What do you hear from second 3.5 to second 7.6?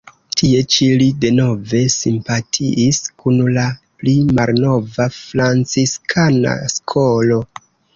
la pli malnova, franciskana skolo.